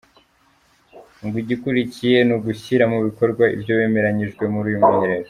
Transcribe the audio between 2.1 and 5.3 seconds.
ni ugushyira mu bikorwa ibyo bimeranyijwe muri uyu mwiherero.